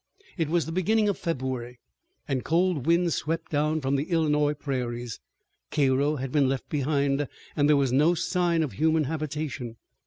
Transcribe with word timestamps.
It 0.35 0.49
was 0.49 0.65
the 0.65 0.71
beginning 0.71 1.07
of 1.09 1.17
February, 1.19 1.77
and 2.27 2.43
cold 2.43 2.87
winds 2.87 3.13
swept 3.13 3.51
down 3.51 3.81
from 3.81 3.97
the 3.97 4.05
Illinois 4.05 4.55
prairies. 4.55 5.19
Cairo 5.69 6.15
had 6.15 6.31
been 6.31 6.49
left 6.49 6.67
behind 6.69 7.27
and 7.55 7.69
there 7.69 7.77
was 7.77 7.93
no 7.93 8.15
sign 8.15 8.63
of 8.63 8.71
human 8.71 9.03
habitation. 9.03 9.75